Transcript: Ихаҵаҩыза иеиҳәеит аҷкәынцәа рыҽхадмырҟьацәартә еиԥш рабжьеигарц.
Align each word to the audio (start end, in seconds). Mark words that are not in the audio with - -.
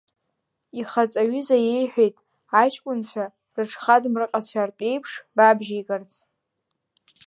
Ихаҵаҩыза 0.79 1.57
иеиҳәеит 1.61 2.15
аҷкәынцәа 2.61 3.23
рыҽхадмырҟьацәартә 3.55 4.81
еиԥш 4.89 5.11
рабжьеигарц. 5.37 6.11